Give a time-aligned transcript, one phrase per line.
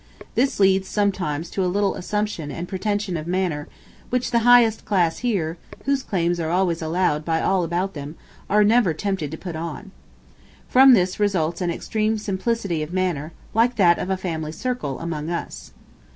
[0.33, 3.67] This leads sometimes to a little assumption and pretension of manner,
[4.09, 8.15] which the highest class here, whose claims are always allowed by all about them,
[8.49, 9.91] are never tempted to put on.
[10.67, 15.29] From this results an extreme simplicity of manner, like that of a family circle among
[15.29, 15.71] us.